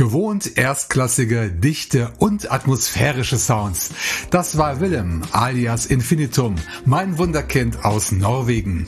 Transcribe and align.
Gewohnt 0.00 0.56
erstklassige, 0.56 1.50
dichte 1.50 2.10
und 2.16 2.50
atmosphärische 2.50 3.36
Sounds. 3.36 3.90
Das 4.30 4.56
war 4.56 4.80
Willem 4.80 5.20
alias 5.32 5.84
Infinitum, 5.84 6.54
mein 6.86 7.18
Wunderkind 7.18 7.84
aus 7.84 8.10
Norwegen. 8.10 8.86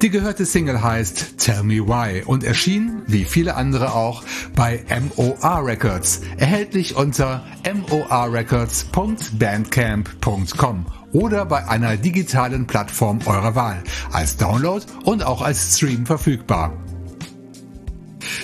Die 0.00 0.08
gehörte 0.08 0.46
Single 0.46 0.82
heißt 0.82 1.36
Tell 1.36 1.64
Me 1.64 1.86
Why 1.86 2.22
und 2.24 2.44
erschien, 2.44 3.02
wie 3.06 3.26
viele 3.26 3.56
andere 3.56 3.92
auch, 3.92 4.24
bei 4.56 4.82
MOR 4.88 5.66
Records. 5.66 6.22
Erhältlich 6.38 6.96
unter 6.96 7.44
morrecords.bandcamp.com 7.90 10.86
oder 11.12 11.44
bei 11.44 11.68
einer 11.68 11.98
digitalen 11.98 12.66
Plattform 12.66 13.18
eurer 13.26 13.54
Wahl, 13.54 13.82
als 14.12 14.38
Download 14.38 14.82
und 15.04 15.26
auch 15.26 15.42
als 15.42 15.76
Stream 15.76 16.06
verfügbar. 16.06 16.83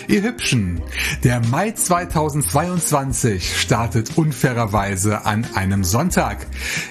Ihr 0.08 0.22
Hübschen, 0.22 0.80
der 1.24 1.40
Mai 1.46 1.72
2022 1.72 3.58
startet 3.60 4.16
unfairerweise 4.16 5.24
an 5.24 5.46
einem 5.54 5.84
Sonntag. 5.84 6.46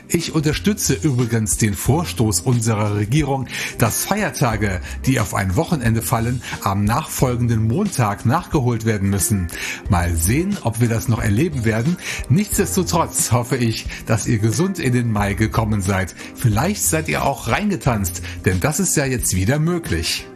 Ich 0.07 0.33
unterstütze 0.33 0.93
übrigens 0.93 1.57
den 1.57 1.73
Vorstoß 1.73 2.41
unserer 2.41 2.95
Regierung, 2.95 3.47
dass 3.77 4.05
Feiertage, 4.05 4.81
die 5.05 5.19
auf 5.19 5.33
ein 5.33 5.55
Wochenende 5.55 6.01
fallen, 6.01 6.41
am 6.63 6.83
nachfolgenden 6.83 7.67
Montag 7.67 8.25
nachgeholt 8.25 8.85
werden 8.85 9.09
müssen. 9.09 9.47
Mal 9.89 10.15
sehen, 10.15 10.57
ob 10.63 10.81
wir 10.81 10.89
das 10.89 11.07
noch 11.07 11.21
erleben 11.21 11.65
werden. 11.65 11.97
Nichtsdestotrotz 12.29 13.31
hoffe 13.31 13.57
ich, 13.57 13.85
dass 14.05 14.27
ihr 14.27 14.39
gesund 14.39 14.79
in 14.79 14.93
den 14.93 15.11
Mai 15.11 15.33
gekommen 15.33 15.81
seid. 15.81 16.15
Vielleicht 16.35 16.83
seid 16.83 17.09
ihr 17.09 17.23
auch 17.23 17.47
reingetanzt, 17.47 18.21
denn 18.45 18.59
das 18.59 18.79
ist 18.79 18.95
ja 18.95 19.05
jetzt 19.05 19.35
wieder 19.35 19.59
möglich. 19.59 20.27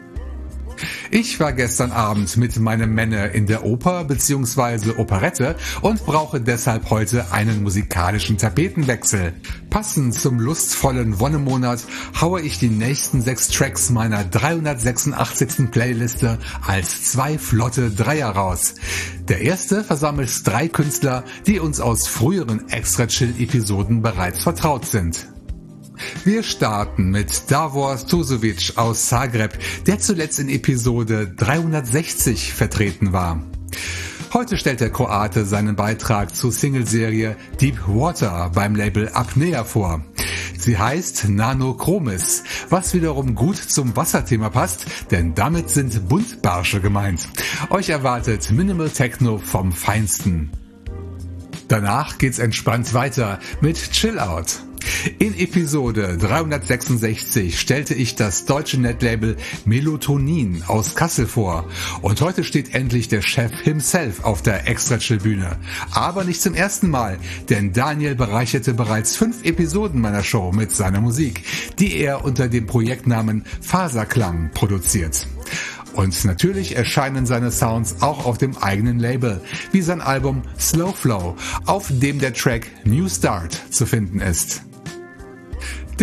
Ich 1.11 1.39
war 1.39 1.53
gestern 1.53 1.91
Abend 1.91 2.37
mit 2.37 2.59
meinem 2.59 2.93
Männer 2.93 3.31
in 3.31 3.45
der 3.45 3.63
Oper 3.63 4.03
bzw. 4.03 4.97
Operette 4.97 5.55
und 5.81 6.05
brauche 6.05 6.41
deshalb 6.41 6.89
heute 6.89 7.31
einen 7.31 7.63
musikalischen 7.63 8.37
Tapetenwechsel. 8.37 9.33
Passend 9.69 10.13
zum 10.13 10.39
lustvollen 10.39 11.19
Wonnemonat 11.19 11.83
haue 12.19 12.41
ich 12.41 12.59
die 12.59 12.69
nächsten 12.69 13.21
sechs 13.21 13.49
Tracks 13.49 13.89
meiner 13.89 14.23
386. 14.23 15.71
Playliste 15.71 16.37
als 16.65 17.03
zwei 17.03 17.37
flotte 17.37 17.89
Dreier 17.89 18.29
raus. 18.29 18.75
Der 19.27 19.41
erste 19.41 19.83
versammelt 19.83 20.45
drei 20.45 20.67
Künstler, 20.67 21.23
die 21.47 21.59
uns 21.59 21.79
aus 21.79 22.07
früheren 22.07 22.69
Extra 22.69 23.07
Chill 23.07 23.33
Episoden 23.39 24.01
bereits 24.01 24.43
vertraut 24.43 24.85
sind. 24.85 25.32
Wir 26.25 26.43
starten 26.43 27.09
mit 27.09 27.51
Davor 27.51 27.97
Tusovic 27.97 28.73
aus 28.75 29.07
Zagreb, 29.07 29.57
der 29.85 29.99
zuletzt 29.99 30.39
in 30.39 30.49
Episode 30.49 31.27
360 31.27 32.53
vertreten 32.53 33.13
war. 33.13 33.43
Heute 34.33 34.57
stellt 34.57 34.79
der 34.79 34.91
Kroate 34.91 35.45
seinen 35.45 35.75
Beitrag 35.75 36.35
zur 36.35 36.51
Singleserie 36.51 37.35
Deep 37.61 37.79
Water 37.87 38.51
beim 38.53 38.75
Label 38.75 39.09
Apnea 39.13 39.63
vor. 39.63 40.03
Sie 40.57 40.77
heißt 40.77 41.29
Nanochromis, 41.29 42.43
was 42.69 42.93
wiederum 42.93 43.35
gut 43.35 43.57
zum 43.57 43.95
Wasserthema 43.95 44.49
passt, 44.49 44.85
denn 45.11 45.35
damit 45.35 45.69
sind 45.69 46.07
Buntbarsche 46.07 46.79
gemeint. 46.81 47.27
Euch 47.69 47.89
erwartet 47.89 48.49
Minimal 48.49 48.89
Techno 48.89 49.37
vom 49.37 49.71
Feinsten. 49.71 50.51
Danach 51.67 52.17
geht's 52.17 52.39
entspannt 52.39 52.93
weiter 52.93 53.39
mit 53.61 53.91
Chill 53.91 54.19
Out. 54.19 54.63
In 55.19 55.37
Episode 55.37 56.17
366 56.17 57.59
stellte 57.59 57.93
ich 57.93 58.15
das 58.15 58.45
deutsche 58.45 58.79
Netlabel 58.79 59.37
Melatonin 59.65 60.63
aus 60.67 60.95
Kassel 60.95 61.27
vor. 61.27 61.67
Und 62.01 62.21
heute 62.21 62.43
steht 62.43 62.73
endlich 62.73 63.07
der 63.07 63.21
Chef 63.21 63.51
himself 63.61 64.23
auf 64.23 64.41
der 64.41 64.67
Extra 64.67 64.97
Chill 64.97 65.19
Bühne. 65.19 65.57
Aber 65.91 66.23
nicht 66.23 66.41
zum 66.41 66.53
ersten 66.53 66.89
Mal, 66.89 67.17
denn 67.49 67.73
Daniel 67.73 68.15
bereicherte 68.15 68.73
bereits 68.73 69.15
fünf 69.15 69.43
Episoden 69.43 70.01
meiner 70.01 70.23
Show 70.23 70.51
mit 70.51 70.71
seiner 70.71 71.01
Musik, 71.01 71.43
die 71.79 71.97
er 71.97 72.23
unter 72.23 72.47
dem 72.47 72.65
Projektnamen 72.65 73.45
Faserklang 73.61 74.51
produziert. 74.53 75.27
Und 75.93 76.25
natürlich 76.25 76.75
erscheinen 76.75 77.25
seine 77.25 77.51
Sounds 77.51 78.01
auch 78.01 78.25
auf 78.25 78.37
dem 78.37 78.57
eigenen 78.57 78.99
Label, 78.99 79.41
wie 79.71 79.81
sein 79.81 80.01
Album 80.01 80.41
Slow 80.59 80.93
Flow, 80.93 81.35
auf 81.65 81.87
dem 81.89 82.19
der 82.19 82.33
Track 82.33 82.67
New 82.83 83.07
Start 83.07 83.53
zu 83.69 83.85
finden 83.85 84.19
ist. 84.19 84.63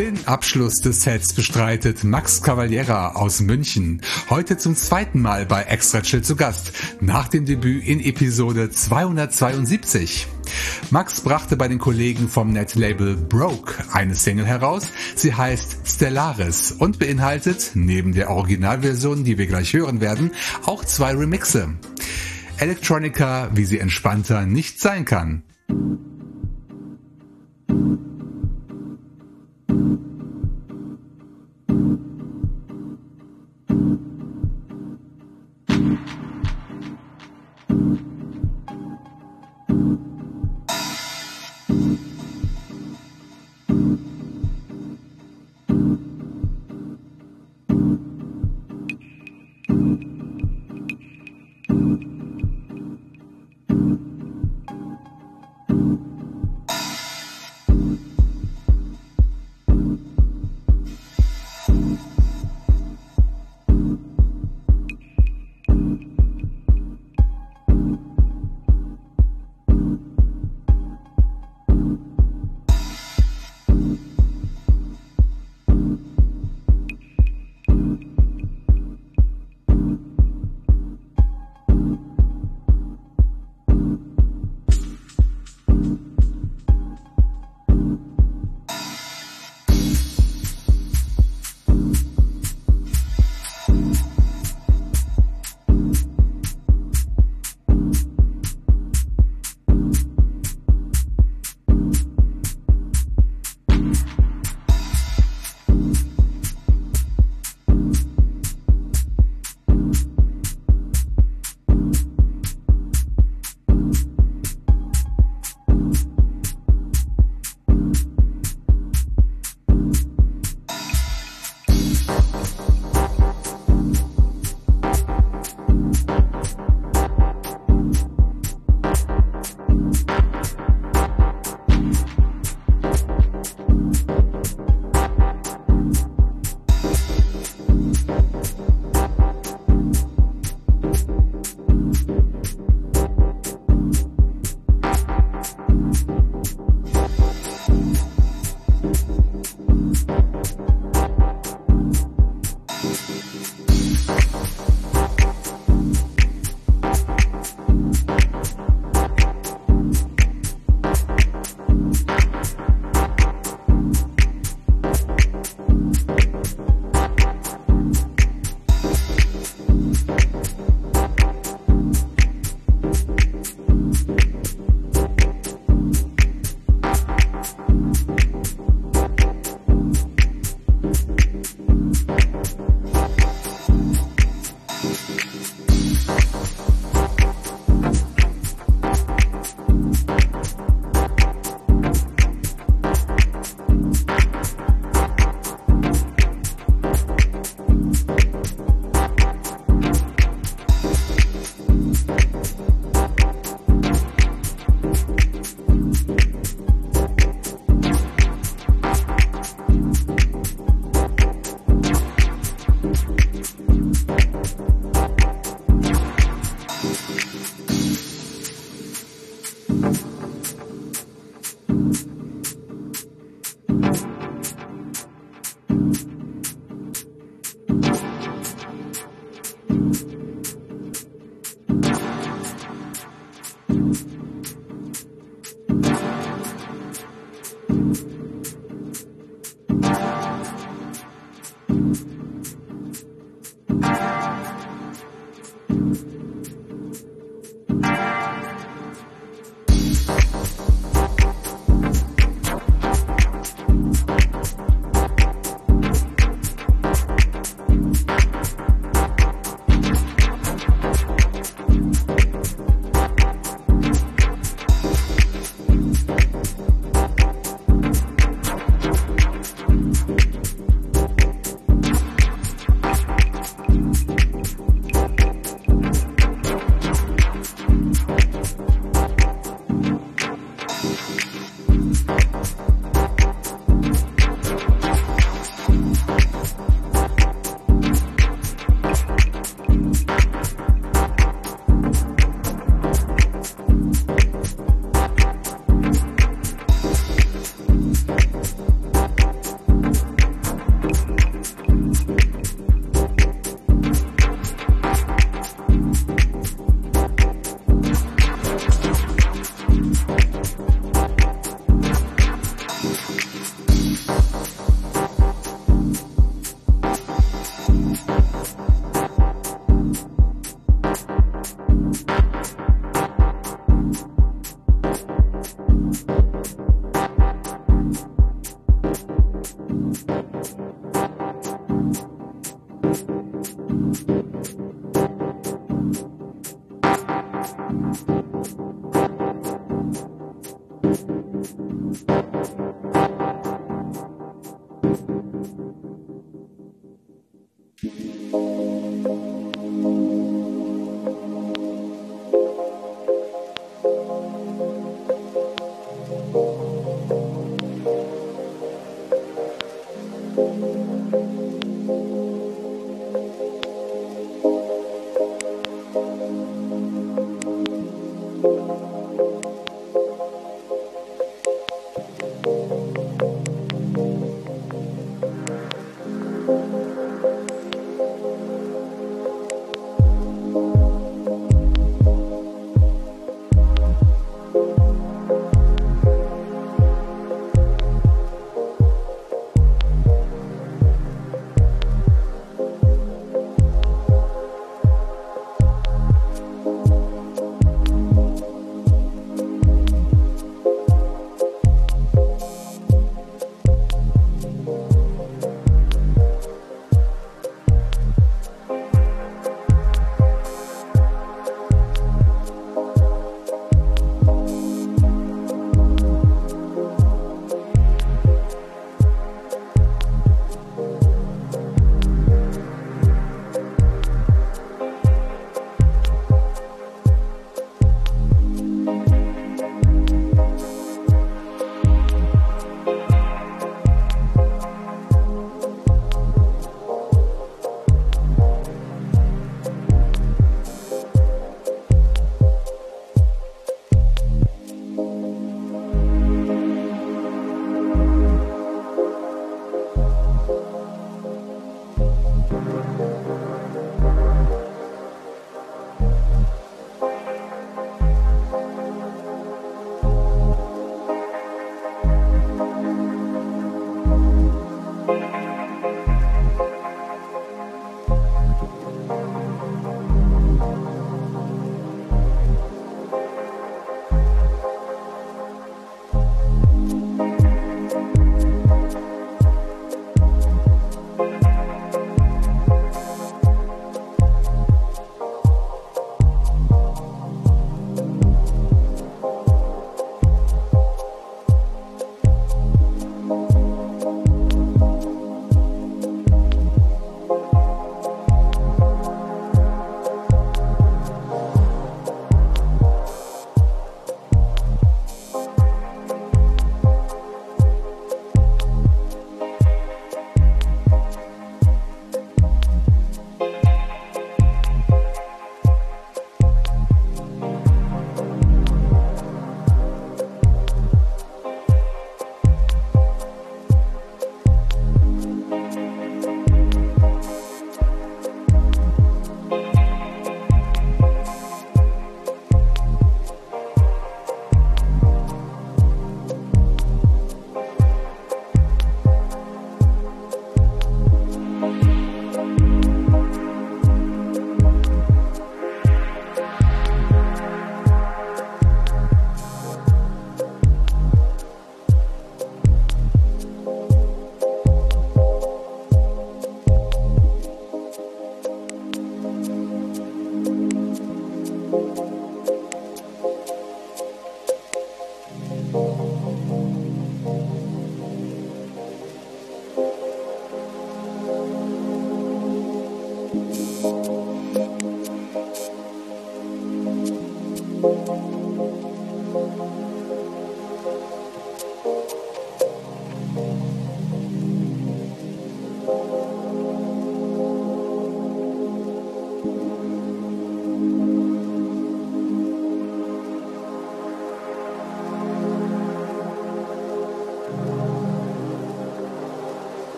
Den 0.00 0.26
Abschluss 0.26 0.80
des 0.80 1.02
Sets 1.02 1.34
bestreitet 1.34 2.04
Max 2.04 2.42
Cavaliera 2.42 3.16
aus 3.16 3.42
München, 3.42 4.00
heute 4.30 4.56
zum 4.56 4.74
zweiten 4.74 5.20
Mal 5.20 5.44
bei 5.44 5.64
Extra 5.64 6.00
Chill 6.00 6.22
zu 6.22 6.36
Gast, 6.36 6.72
nach 7.02 7.28
dem 7.28 7.44
Debüt 7.44 7.86
in 7.86 8.00
Episode 8.00 8.70
272. 8.70 10.26
Max 10.90 11.20
brachte 11.20 11.58
bei 11.58 11.68
den 11.68 11.78
Kollegen 11.78 12.30
vom 12.30 12.50
Netlabel 12.50 13.14
Broke 13.14 13.74
eine 13.92 14.14
Single 14.14 14.46
heraus. 14.46 14.86
Sie 15.16 15.34
heißt 15.34 15.80
Stellaris 15.84 16.72
und 16.72 16.98
beinhaltet, 16.98 17.72
neben 17.74 18.14
der 18.14 18.30
Originalversion, 18.30 19.22
die 19.24 19.36
wir 19.36 19.48
gleich 19.48 19.74
hören 19.74 20.00
werden, 20.00 20.30
auch 20.64 20.82
zwei 20.82 21.14
Remixe. 21.14 21.74
Electronica, 22.56 23.50
wie 23.52 23.66
sie 23.66 23.78
entspannter 23.78 24.46
nicht 24.46 24.80
sein 24.80 25.04
kann. 25.04 25.42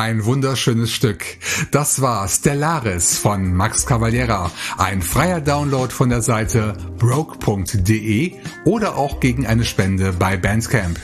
Ein 0.00 0.24
wunderschönes 0.24 0.90
Stück. 0.92 1.24
Das 1.72 2.00
war 2.00 2.26
Stellaris 2.26 3.18
von 3.18 3.52
Max 3.52 3.84
Cavaliera. 3.84 4.50
Ein 4.78 5.02
freier 5.02 5.42
Download 5.42 5.92
von 5.92 6.08
der 6.08 6.22
Seite 6.22 6.72
broke.de 6.96 8.32
oder 8.64 8.96
auch 8.96 9.20
gegen 9.20 9.46
eine 9.46 9.66
Spende 9.66 10.14
bei 10.14 10.38
Bandcamp. 10.38 10.98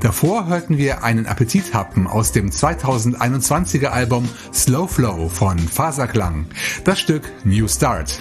Davor 0.00 0.46
hörten 0.46 0.76
wir 0.76 1.04
einen 1.04 1.24
Appetithappen 1.24 2.06
aus 2.06 2.32
dem 2.32 2.50
2021er 2.50 3.86
Album 3.86 4.28
Slow 4.52 4.88
Flow 4.88 5.30
von 5.30 5.58
Faserklang. 5.58 6.44
Das 6.84 7.00
Stück 7.00 7.32
New 7.44 7.66
Start. 7.66 8.20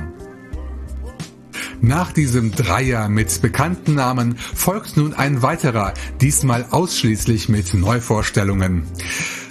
Nach 1.81 2.13
diesem 2.13 2.53
Dreier 2.53 3.09
mit 3.09 3.41
bekannten 3.41 3.95
Namen 3.95 4.37
folgt 4.37 4.97
nun 4.97 5.15
ein 5.15 5.43
weiterer, 5.43 5.95
diesmal 6.21 6.67
ausschließlich 6.71 7.49
mit 7.49 7.73
Neuvorstellungen. 7.73 8.83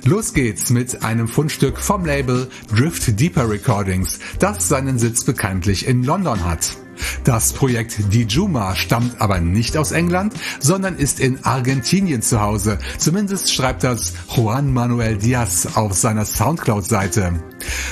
Los 0.07 0.33
geht's 0.33 0.69
mit 0.69 1.03
einem 1.03 1.27
Fundstück 1.27 1.77
vom 1.77 2.05
Label 2.05 2.47
Drift 2.73 3.19
Deeper 3.19 3.49
Recordings, 3.49 4.19
das 4.39 4.69
seinen 4.69 4.97
Sitz 4.97 5.25
bekanntlich 5.25 5.85
in 5.85 6.01
London 6.01 6.45
hat. 6.45 6.77
Das 7.25 7.51
Projekt 7.51 8.13
Dijuma 8.13 8.73
stammt 8.77 9.19
aber 9.19 9.41
nicht 9.41 9.75
aus 9.75 9.91
England, 9.91 10.33
sondern 10.61 10.95
ist 10.95 11.19
in 11.19 11.43
Argentinien 11.43 12.21
zu 12.21 12.39
Hause. 12.39 12.79
Zumindest 12.97 13.53
schreibt 13.53 13.83
das 13.83 14.13
Juan 14.33 14.71
Manuel 14.71 15.17
Diaz 15.17 15.75
auf 15.75 15.91
seiner 15.91 16.23
Soundcloud-Seite. 16.23 17.43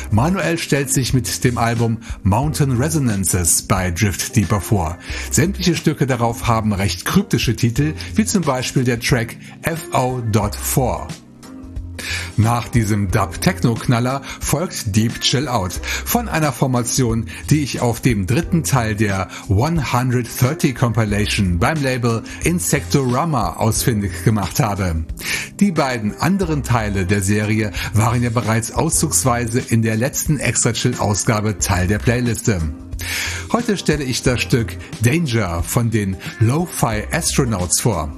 Manuel 0.09 0.57
stellt 0.57 0.93
sich 0.93 1.13
mit 1.13 1.43
dem 1.43 1.57
Album 1.57 1.97
Mountain 2.23 2.77
Resonances 2.77 3.63
bei 3.63 3.91
Drift 3.91 4.37
Deeper 4.37 4.61
vor. 4.61 4.97
Sämtliche 5.31 5.75
Stücke 5.75 6.07
darauf 6.07 6.47
haben 6.47 6.71
recht 6.71 7.03
kryptische 7.03 7.57
Titel, 7.57 7.93
wie 8.15 8.23
zum 8.23 8.43
Beispiel 8.43 8.85
der 8.85 9.01
Track 9.01 9.35
FO.4. 9.63 11.24
Nach 12.37 12.67
diesem 12.67 13.11
Dub-Techno-Knaller 13.11 14.21
folgt 14.39 14.95
Deep 14.95 15.21
Chill 15.21 15.47
Out 15.47 15.79
von 16.05 16.27
einer 16.27 16.51
Formation, 16.51 17.27
die 17.49 17.63
ich 17.63 17.81
auf 17.81 18.01
dem 18.01 18.27
dritten 18.27 18.63
Teil 18.63 18.95
der 18.95 19.29
130 19.49 20.75
Compilation 20.75 21.59
beim 21.59 21.81
Label 21.81 22.23
Insectorama 22.43 23.53
ausfindig 23.55 24.23
gemacht 24.23 24.59
habe. 24.59 25.05
Die 25.59 25.71
beiden 25.71 26.19
anderen 26.19 26.63
Teile 26.63 27.05
der 27.05 27.21
Serie 27.21 27.71
waren 27.93 28.21
ja 28.21 28.29
bereits 28.29 28.71
auszugsweise 28.71 29.59
in 29.59 29.81
der 29.81 29.95
letzten 29.95 30.39
Extra 30.39 30.73
Chill 30.73 30.95
Ausgabe 30.97 31.59
Teil 31.59 31.87
der 31.87 31.99
Playliste. 31.99 32.61
Heute 33.51 33.77
stelle 33.77 34.03
ich 34.03 34.21
das 34.23 34.41
Stück 34.41 34.75
Danger 35.01 35.63
von 35.63 35.91
den 35.91 36.17
Lo-Fi 36.39 37.03
Astronauts 37.11 37.81
vor. 37.81 38.11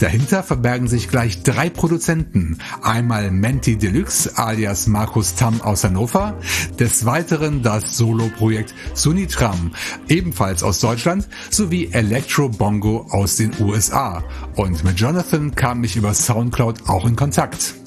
Dahinter 0.00 0.42
verbergen 0.42 0.88
sich 0.88 1.08
gleich 1.08 1.42
drei 1.42 1.70
Produzenten. 1.70 2.58
Einmal 2.82 3.30
Menti 3.30 3.76
Deluxe 3.76 4.36
alias 4.36 4.86
Markus 4.86 5.34
Tam 5.34 5.60
aus 5.60 5.84
Hannover, 5.84 6.38
des 6.78 7.04
Weiteren 7.04 7.62
das 7.62 7.96
Solo-Projekt 7.96 8.74
Sunitram, 8.94 9.72
ebenfalls 10.08 10.62
aus 10.62 10.80
Deutschland, 10.80 11.28
sowie 11.50 11.90
Electro 11.92 12.48
Bongo 12.48 13.06
aus 13.10 13.36
den 13.36 13.52
USA. 13.60 14.24
Und 14.56 14.84
mit 14.84 14.98
Jonathan 14.98 15.54
kam 15.54 15.84
ich 15.84 15.96
über 15.96 16.14
Soundcloud 16.14 16.88
auch 16.88 17.06
in 17.06 17.16
Kontakt. 17.16 17.81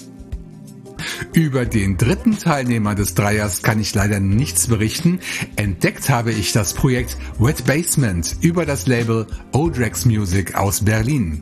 Über 1.33 1.65
den 1.65 1.97
dritten 1.97 2.37
Teilnehmer 2.37 2.95
des 2.95 3.13
Dreiers 3.13 3.61
kann 3.61 3.79
ich 3.79 3.93
leider 3.93 4.19
nichts 4.19 4.67
berichten. 4.67 5.19
Entdeckt 5.55 6.09
habe 6.09 6.31
ich 6.31 6.51
das 6.51 6.73
Projekt 6.73 7.17
Wet 7.39 7.65
Basement 7.65 8.35
über 8.41 8.65
das 8.65 8.87
Label 8.87 9.27
Odrex 9.51 10.05
Music 10.05 10.55
aus 10.55 10.85
Berlin. 10.85 11.41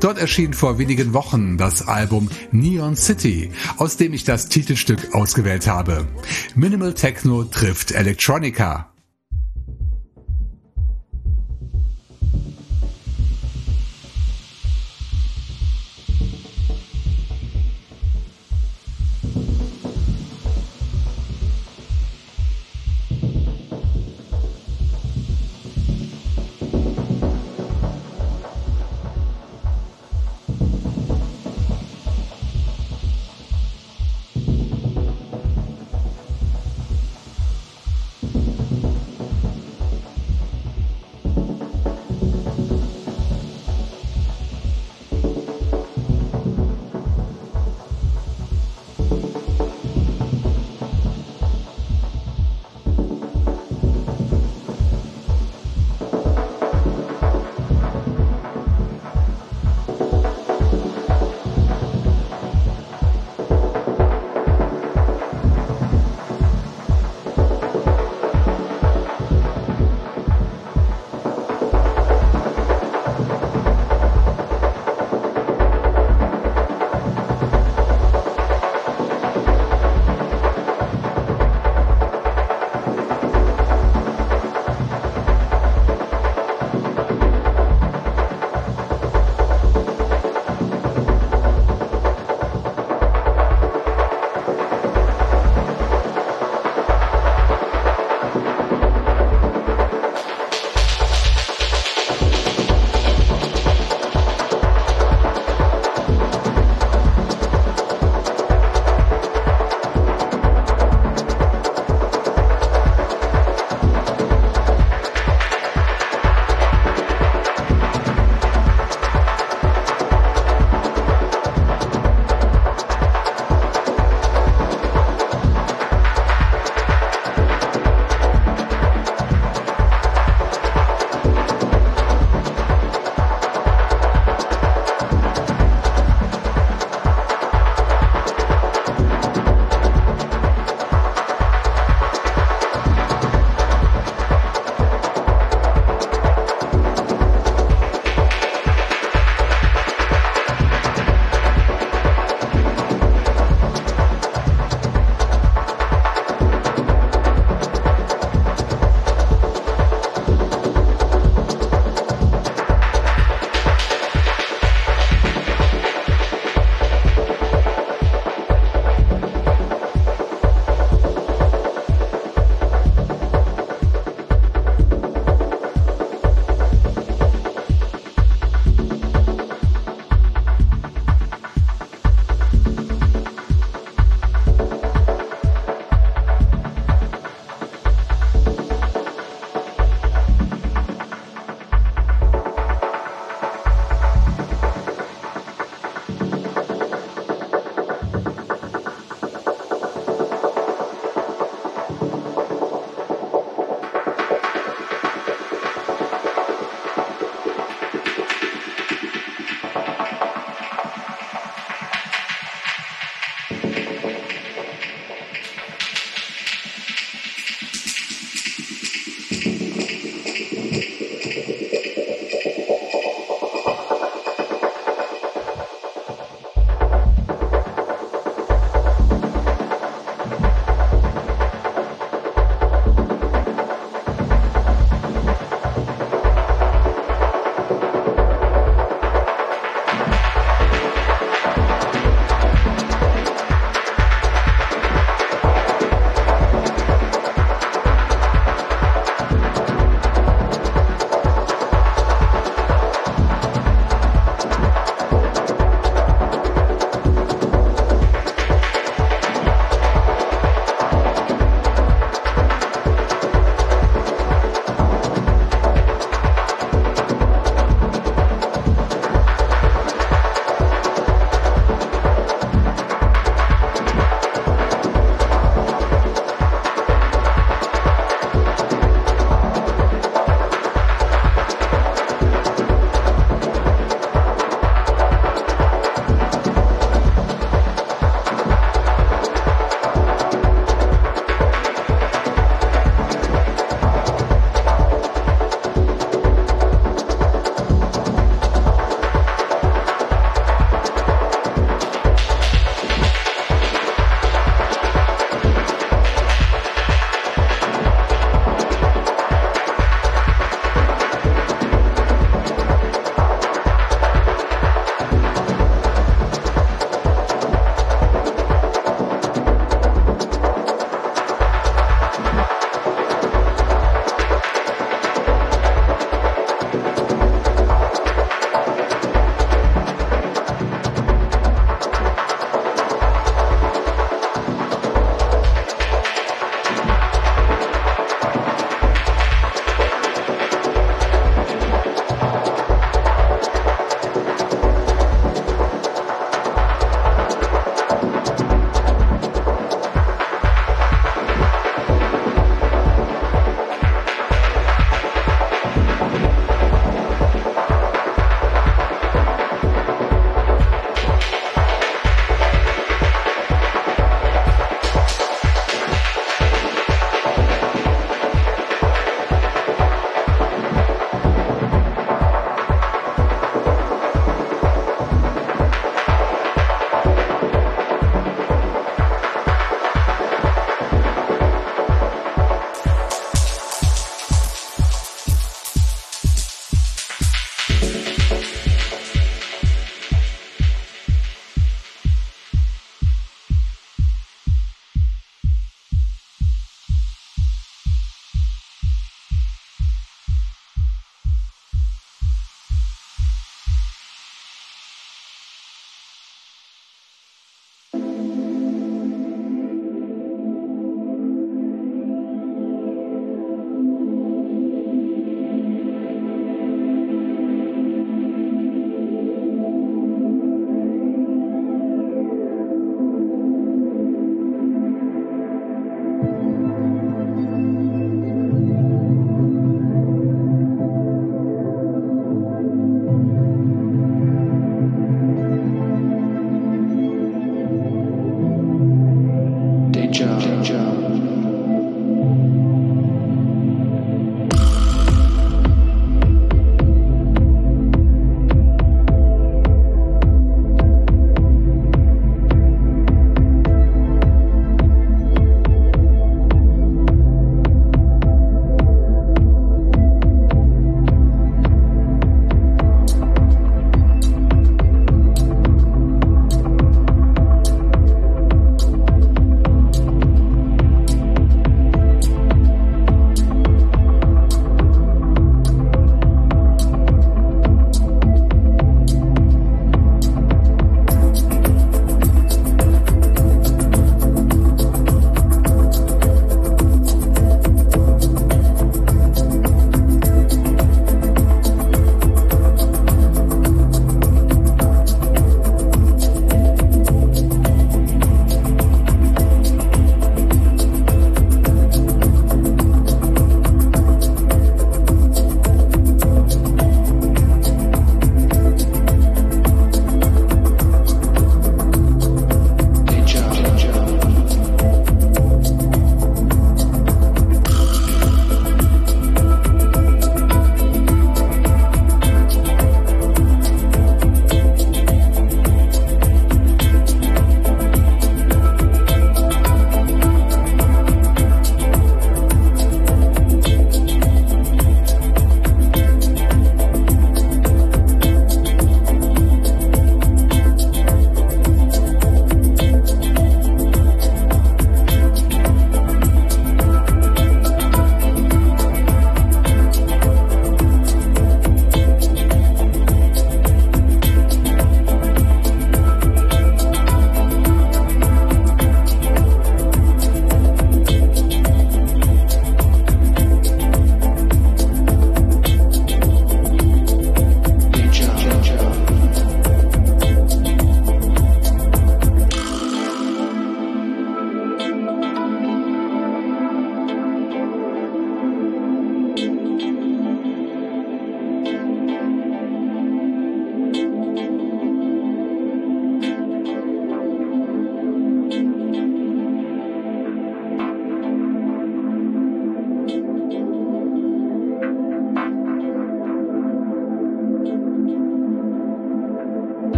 Dort 0.00 0.18
erschien 0.18 0.52
vor 0.52 0.78
wenigen 0.78 1.14
Wochen 1.14 1.56
das 1.56 1.86
Album 1.86 2.28
Neon 2.52 2.96
City, 2.96 3.50
aus 3.78 3.96
dem 3.96 4.12
ich 4.12 4.24
das 4.24 4.48
Titelstück 4.48 5.14
ausgewählt 5.14 5.66
habe. 5.66 6.06
Minimal 6.54 6.94
Techno 6.94 7.44
trifft 7.44 7.92
Electronica. 7.92 8.93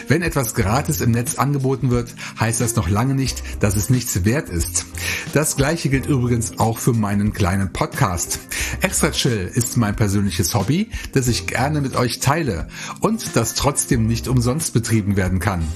Wenn 0.07 0.21
etwas 0.21 0.53
gratis 0.53 1.01
im 1.01 1.09
Netz 1.09 1.33
angeboten 1.33 1.89
wird, 1.89 2.13
heißt 2.39 2.61
das 2.61 2.75
noch 2.75 2.89
lange 2.89 3.15
nicht, 3.15 3.41
dass 3.59 3.75
es 3.75 3.89
nichts 3.89 4.23
wert 4.23 4.49
ist. 4.49 4.85
Das 5.33 5.55
gleiche 5.55 5.89
gilt 5.89 6.05
übrigens 6.05 6.59
auch 6.59 6.77
für 6.77 6.93
meinen 6.93 7.33
kleinen 7.33 7.73
Podcast. 7.73 8.37
Extra 8.81 9.09
Chill 9.09 9.49
ist 9.51 9.77
mein 9.77 9.95
persönliches 9.95 10.53
Hobby, 10.53 10.91
das 11.13 11.27
ich 11.27 11.47
gerne 11.47 11.81
mit 11.81 11.95
euch 11.95 12.19
teile 12.19 12.67
und 12.99 13.35
das 13.35 13.55
trotzdem 13.55 14.05
nicht 14.05 14.27
umsonst 14.27 14.73
betrieben 14.73 15.15
werden 15.15 15.39
kann. 15.39 15.67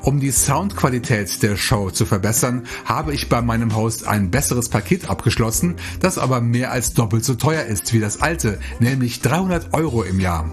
Um 0.00 0.20
die 0.20 0.30
Soundqualität 0.30 1.42
der 1.42 1.56
Show 1.56 1.90
zu 1.90 2.06
verbessern, 2.06 2.66
habe 2.84 3.12
ich 3.12 3.28
bei 3.28 3.42
meinem 3.42 3.74
Host 3.74 4.06
ein 4.06 4.30
besseres 4.30 4.68
Paket 4.68 5.10
abgeschlossen, 5.10 5.74
das 5.98 6.18
aber 6.18 6.40
mehr 6.40 6.70
als 6.70 6.94
doppelt 6.94 7.15
so 7.24 7.34
teuer 7.34 7.64
ist 7.64 7.92
wie 7.92 8.00
das 8.00 8.20
alte, 8.20 8.58
nämlich 8.80 9.20
300 9.20 9.72
Euro 9.74 10.02
im 10.02 10.20
Jahr. 10.20 10.50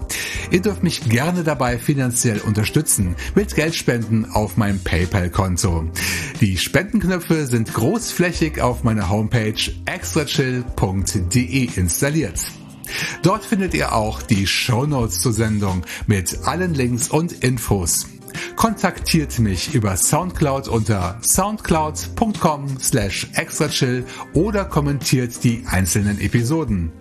Ihr 0.50 0.62
dürft 0.62 0.82
mich 0.82 1.08
gerne 1.08 1.42
dabei 1.44 1.78
finanziell 1.78 2.40
unterstützen 2.40 3.16
mit 3.34 3.54
Geldspenden 3.54 4.30
auf 4.30 4.56
meinem 4.56 4.80
PayPal-Konto. 4.80 5.90
Die 6.40 6.58
Spendenknöpfe 6.58 7.46
sind 7.46 7.72
großflächig 7.72 8.60
auf 8.60 8.84
meiner 8.84 9.08
Homepage 9.10 9.54
extrachill.de 9.86 11.68
installiert. 11.76 12.40
Dort 13.22 13.44
findet 13.44 13.74
ihr 13.74 13.94
auch 13.94 14.22
die 14.22 14.46
Show 14.46 14.86
Notes 14.86 15.20
zur 15.20 15.32
Sendung 15.32 15.84
mit 16.06 16.40
allen 16.44 16.74
Links 16.74 17.08
und 17.08 17.32
Infos. 17.32 18.06
Kontaktiert 18.56 19.38
mich 19.38 19.74
über 19.74 19.96
Soundcloud 19.96 20.68
unter 20.68 21.18
soundcloud.com 21.22 22.78
slash 22.80 23.28
extrachill 23.34 24.04
oder 24.32 24.64
kommentiert 24.64 25.42
die 25.44 25.64
einzelnen 25.66 26.20
Episoden. 26.20 26.92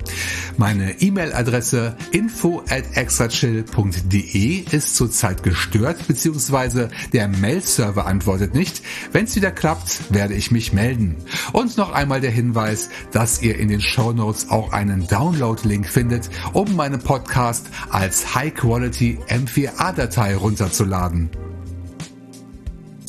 Meine 0.57 1.01
E-Mail-Adresse 1.01 1.95
info 2.11 2.63
at 2.69 2.83
extrachill.de 2.95 4.63
ist 4.71 4.95
zurzeit 4.95 5.43
gestört 5.43 6.07
bzw. 6.07 6.87
der 7.11 7.27
Mail-Server 7.27 8.05
antwortet 8.05 8.53
nicht. 8.53 8.83
Wenn 9.11 9.25
es 9.25 9.35
wieder 9.35 9.51
klappt, 9.51 10.13
werde 10.13 10.33
ich 10.35 10.51
mich 10.51 10.73
melden. 10.73 11.17
Und 11.53 11.77
noch 11.77 11.91
einmal 11.91 12.21
der 12.21 12.31
Hinweis, 12.31 12.89
dass 13.11 13.41
ihr 13.41 13.57
in 13.57 13.67
den 13.67 13.81
Show 13.81 14.13
Notes 14.13 14.49
auch 14.49 14.71
einen 14.73 15.07
Download-Link 15.07 15.87
findet, 15.87 16.29
um 16.53 16.75
meinen 16.75 16.99
Podcast 16.99 17.67
als 17.89 18.35
High-Quality 18.35 19.19
M4A-Datei 19.27 20.35
runterzuladen. 20.35 21.22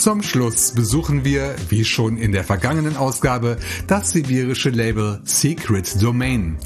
Zum 0.04 0.22
Schluss 0.22 0.72
besuchen 0.72 1.24
wir, 1.24 1.56
wie 1.70 1.82
schon 1.82 2.18
in 2.18 2.32
der 2.32 2.44
vergangenen 2.44 2.98
Ausgabe, 2.98 3.56
das 3.86 4.10
sibirische 4.10 4.68
Label 4.68 5.22
Secret 5.24 6.02
Domain. 6.02 6.58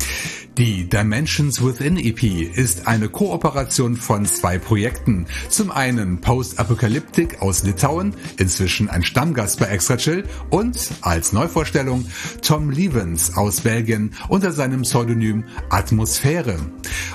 Die 0.59 0.89
Dimensions 0.89 1.65
Within 1.65 1.97
EP 1.97 2.21
ist 2.57 2.89
eine 2.89 3.09
Kooperation 3.09 3.95
von 3.95 4.27
zwei 4.27 4.59
Projekten. 4.59 5.27
Zum 5.49 5.71
einen 5.71 6.21
Post 6.21 6.59
Apocalyptic 6.59 7.41
aus 7.41 7.63
Litauen, 7.63 8.13
inzwischen 8.39 8.91
ein 8.91 9.05
Stammgast 9.05 9.61
bei 9.61 9.67
Extra 9.67 9.97
Chill 9.99 10.25
und 10.51 10.77
als 11.01 11.33
Neuvorstellung 11.33 12.07
Tom 12.43 12.71
Levens 12.71 13.37
aus 13.37 13.61
Belgien 13.61 14.15
unter 14.29 14.51
seinem 14.51 14.83
Pseudonym 14.83 15.45
Atmosphäre. 15.71 16.57